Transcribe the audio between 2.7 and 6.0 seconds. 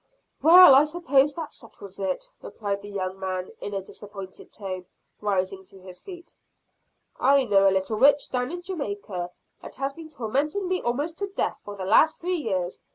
the young man in a disappointed tone, rising to his